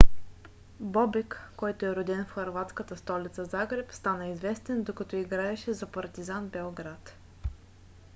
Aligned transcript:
бобек 0.79 1.51
който 1.57 1.85
е 1.85 1.95
роден 1.95 2.25
в 2.25 2.31
хърватската 2.31 2.97
столица 2.97 3.45
загреб 3.45 3.93
стана 3.93 4.27
известен 4.27 4.83
докато 4.83 5.15
играеше 5.15 5.73
за 5.73 5.91
партизан 5.91 6.47
белград 6.49 7.13